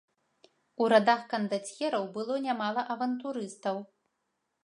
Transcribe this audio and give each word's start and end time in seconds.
У 0.83 0.87
радах 0.93 1.21
кандацьераў 1.33 2.07
было 2.17 2.39
нямала 2.47 2.81
авантурыстаў. 2.97 3.77